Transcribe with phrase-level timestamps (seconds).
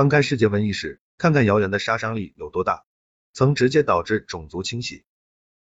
[0.00, 2.86] 翻开世界瘟疫史，看看谣言的杀伤力有多大，
[3.34, 5.04] 曾直接导致种族清洗。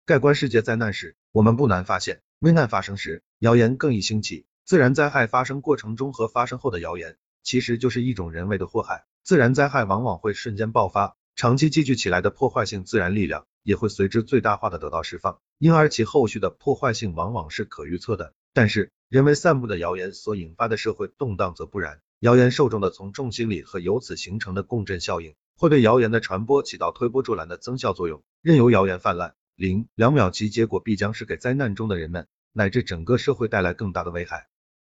[0.06, 4.46] 盖棺世界灾难史，我们不难发现，危难发生时，谣言更易兴起。
[4.64, 9.06] 自然灾害发生过程中和发生后的谣言，其实就是一种人为的祸害。
[9.24, 18.34] 自然灾害往往会瞬间爆发，长期积聚起来的破坏性自然力量也会随之最大化的得到释放，因而其后续的破坏性往往是可预测的。
[18.52, 22.00] 但是，人为散布的谣言所引发的社会动荡则不然。
[22.22, 28.22] 谣言受众的从众心理和由此形成的共振效应，会对谣言的传播起到推波助澜的增效作用。
[28.42, 34.46] 任由谣言泛滥，零两秒其结果必将是给灾难中的人们乃至整个社会带来更大的危害。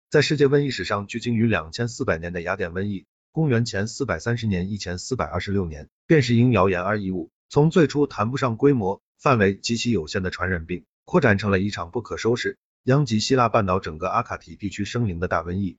[0.10, 15.76] 在世界瘟疫史上，距今于两千四百年的雅典瘟疫，公元前四百三十年一前四百二十六年，便是因谣言而异物，从最初谈不上规模、范围极其有限的传染病，扩展成了一场不可收拾、殃及希腊半岛整个阿卡提地区生灵的大瘟疫。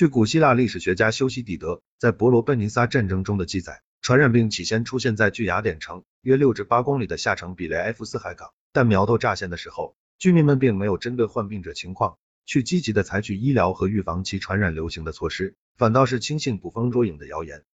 [0.00, 17.64] 据古希腊历史学家修昔底德在伯罗奔尼撒战争中的记载，传染病起先出现在距雅典城约六至八公里的下城比雷埃夫斯海港，但苗头乍现的时候，居民们并没有针对患病者情况去积极的采取医疗和预防其传染流行的措施，反倒是轻信捕风捉影的谣言。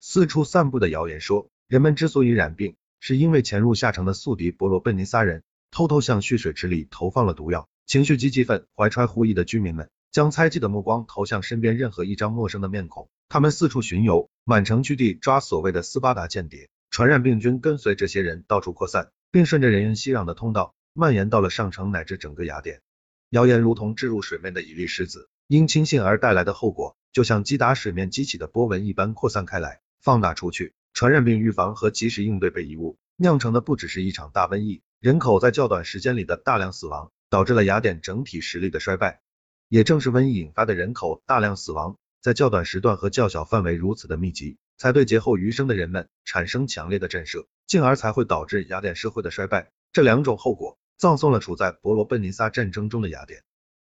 [0.00, 7.68] 四处散布的谣言说，人们之所以染病，是因为潜入下城的宿敌伯罗奔尼撒人偷偷向蓄水池里投放了毒药。
[7.86, 9.88] 情绪极激愤、怀揣狐疑的居民们。
[10.16, 16.70] 将猜忌的目光投向身边任何一张陌生的面孔，他们四处巡游，满城居地抓所谓的斯巴达间谍。
[16.90, 22.80] 传染病菌跟随这些人到处扩散，并顺着人烟熙攘的通道蔓延到了上城乃至整个雅典。
[23.28, 30.72] 谣言如同置入水面的一粒石子，因轻信而带来的后果，就像击打水面激起的波纹一般扩散开来，放大出去。
[30.94, 39.20] 传染病预防和及时应对被遗误，酿成的不只是一场大瘟疫，人口在较短时间里的大量死亡，导致了雅典整体实力的衰败。
[39.68, 49.70] 也正是瘟疫引发的人口大量死亡，在较短时段和较小范围如此的密集，才对劫后余生的人们产生强烈的震慑，进而才会导致雅典社会的衰败。
[49.92, 53.42] 这两种后果葬送了处在伯罗奔尼撒战争中的雅典。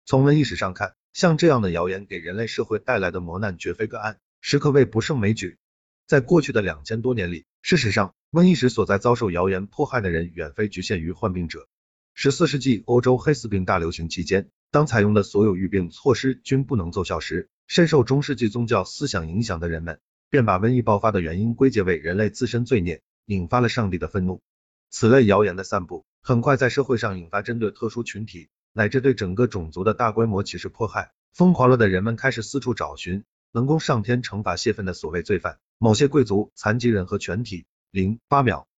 [0.05, 5.59] 从瘟疫史上看，像这样的谣言给人类社会带来的磨难绝非个案，实可谓不胜枚举。
[6.07, 11.69] 在过去的两千多年里，事实上，瘟疫时所在遭受谣言迫害的人远非局限于患病者。
[12.15, 14.49] 十四世纪欧洲黑死病大流行期间。
[14.71, 24.43] 当采用的所有预病措施均不能奏效时，深受中世纪宗教思想影响的人们，便把瘟疫爆发的原因归结为人类自身罪孽，引发了上帝的愤怒。
[24.91, 31.13] 此类谣言的散布，很快在社会上引发针对特殊群体乃至对整个种族的大规模歧视迫害。
[31.33, 37.65] 疯狂了的人们开始四处找寻能供上天惩罚泄愤的所谓罪犯，某些贵族、残疾人和全体。
[37.91, 38.69] 零八秒，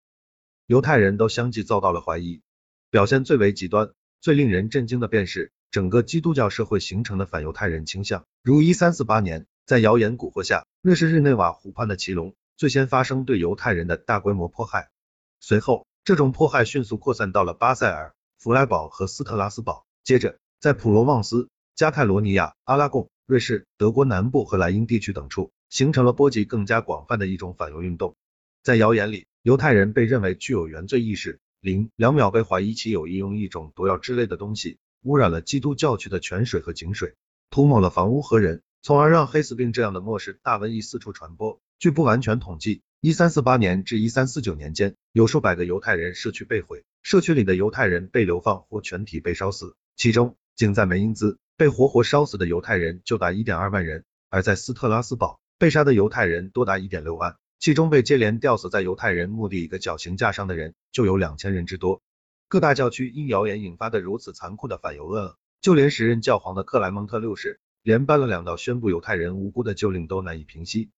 [0.67, 2.43] 犹太人都相继遭到了怀疑。
[2.91, 5.53] 表现最为极端、最令人震惊的便是。
[5.71, 14.91] 整个基督教社会形成的反犹太人倾向，如一三四八年，在谣言蛊惑下，瑞士日内瓦湖畔的奇隆最先发生对犹太人的大规模迫害。
[15.39, 28.17] 随后，这种迫害迅速扩散到了巴塞尔、弗莱堡和斯特拉斯堡，接着在普罗旺斯、加泰罗尼亚、阿拉贡、瑞士、德国南部和莱茵地区等处，形成了波及更加广泛的一种反犹运动。
[28.65, 31.39] 在谣言里，犹太人被认为具有原罪意识。
[31.61, 34.79] 零两秒被怀疑其有意用一种毒药之类的东西。
[35.03, 37.15] 污染了基督教区的泉水和井水，
[37.49, 41.59] 涂抹了房屋和人，从而让黑死病这样的末世大瘟疫四处传播。
[41.79, 62.03] 据不完全统计，一三四八年至一三四九年间，有数百个犹太人社区被毁，社区里的犹太人被流放或全体被烧死，其中仅在梅因兹被活活烧死的犹太人就达一点二万人，而在斯特拉斯堡被杀的犹太人多达一点六万，其中被接连吊死在犹太人墓地一个绞刑架上的人就有两千人之多。
[62.51, 70.91] 各大教区因谣言引发的如此残酷的反犹恶，就连时任教皇的克莱蒙特六世，连颁了两道宣布犹太人无辜的旧令都难以平息。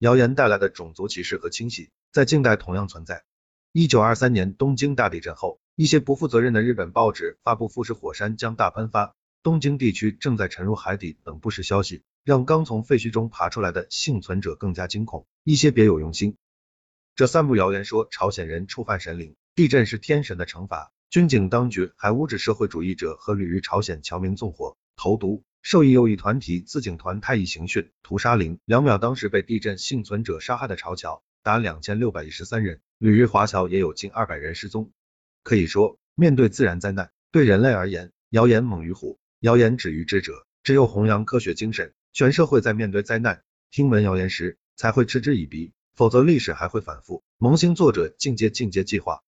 [0.00, 3.24] 谣言带来的种族歧视和清洗，在近代同样存在。
[3.72, 15.26] 一九二三年东京大地震后，一些不负责任的日本报纸发布富士火山将大喷发，东京地区正在沉入海底等不实消息，让刚从废墟中爬出来的幸存者更加惊恐。
[15.42, 16.36] 一些别有用心，
[17.16, 20.92] 这散布谣言说朝鲜人触犯神灵，地震是天神的惩罚。
[21.10, 28.98] 军警当局还污指社会主义者和旅日朝鲜侨民纵火、投毒、受益右翼团体自警团太乙刑讯、屠杀零两秒。
[28.98, 34.90] 当时被地震幸存者杀害的朝侨达两千六百一十三人，旅日华侨也有近二百人失踪。
[35.42, 40.46] 可以说，面对自然灾难，对人类而言，谣言猛于虎，谣言止于智者。
[40.62, 47.22] 只有弘扬科学精神，全社会在面对灾难、听闻谣言时才会嗤之以鼻，否则历史还会反复。
[47.38, 49.22] 萌新作者进阶进阶计划。